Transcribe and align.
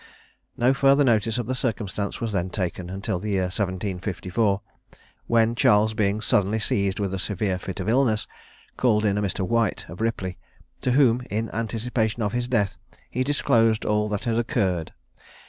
No 0.57 0.73
further 0.73 1.03
notice 1.03 1.37
of 1.37 1.45
the 1.45 1.53
circumstance 1.53 2.19
was 2.19 2.31
then 2.31 2.49
taken 2.49 2.89
until 2.89 3.19
the 3.19 3.29
year 3.29 3.43
1754, 3.43 4.59
when 5.27 5.53
Charles 5.53 5.93
being 5.93 6.21
suddenly 6.21 6.57
seized 6.57 6.97
with 6.99 7.13
a 7.13 7.19
severe 7.19 7.59
fit 7.59 7.79
of 7.79 7.87
illness, 7.87 8.25
called 8.77 9.05
in 9.05 9.15
a 9.19 9.21
Mr. 9.21 9.47
White 9.47 9.85
of 9.87 10.01
Ripley, 10.01 10.39
to 10.81 10.93
whom, 10.93 11.21
in 11.29 11.51
anticipation 11.51 12.23
of 12.23 12.33
his 12.33 12.47
death, 12.47 12.79
he 13.11 13.23
disclosed 13.23 13.85
all 13.85 14.09
that 14.09 14.23
had 14.23 14.39
occurred. 14.39 14.91